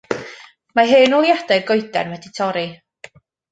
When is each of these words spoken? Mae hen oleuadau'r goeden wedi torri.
Mae 0.79 0.89
hen 0.93 1.17
oleuadau'r 1.17 1.69
goeden 1.69 2.11
wedi 2.17 2.35
torri. 2.41 2.67